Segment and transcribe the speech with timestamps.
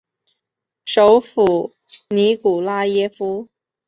[0.85, 1.75] 首府
[2.09, 3.47] 尼古拉耶夫。